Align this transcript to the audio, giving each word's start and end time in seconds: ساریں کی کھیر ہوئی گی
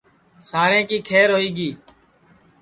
ساریں 0.51 0.83
کی 0.89 0.97
کھیر 1.07 1.27
ہوئی 1.33 1.49
گی 1.55 1.69